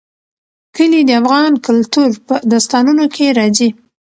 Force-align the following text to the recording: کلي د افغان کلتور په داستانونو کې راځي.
کلي 0.75 1.01
د 1.05 1.09
افغان 1.21 1.51
کلتور 1.65 2.09
په 2.27 2.35
داستانونو 2.51 3.05
کې 3.15 3.25
راځي. 3.37 3.69